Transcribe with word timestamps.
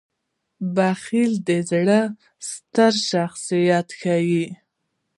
•بخښل 0.75 1.31
د 1.47 1.49
زړه 1.69 1.99
ستر 2.49 2.93
شخصیت 3.09 3.87
ښيي. 3.99 4.45